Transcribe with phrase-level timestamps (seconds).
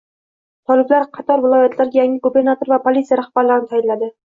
[0.71, 4.15] Toliblar qator viloyatlarga yangi gubernator va politsiya rahbarlarini tayinlading